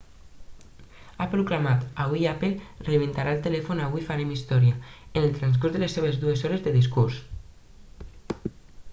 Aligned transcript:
ha 1.19 1.25
proclamat 1.33 1.83
avui 2.05 2.23
apple 2.29 2.49
reinventarà 2.87 3.33
el 3.37 3.43
telèfon 3.47 3.81
avui 3.87 4.05
farem 4.07 4.31
història 4.37 4.79
en 5.21 5.27
el 5.27 5.35
transcurs 5.35 5.75
de 5.75 5.83
les 5.83 5.95
seves 5.99 6.17
dues 6.23 6.43
hores 6.49 6.63
de 6.69 6.73
discurs 6.79 7.21